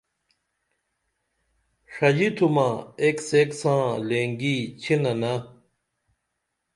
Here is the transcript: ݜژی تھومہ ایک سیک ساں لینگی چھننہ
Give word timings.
ݜژی 1.93 2.27
تھومہ 2.35 2.67
ایک 3.01 3.17
سیک 3.29 3.49
ساں 3.59 3.83
لینگی 4.07 4.57
چھننہ 4.81 5.33